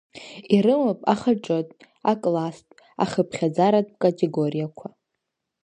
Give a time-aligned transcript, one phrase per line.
[0.55, 1.73] Ирымоуп ахаҿытә,
[2.11, 4.87] акласстә, ахыԥхьаӡаратә категориақәа.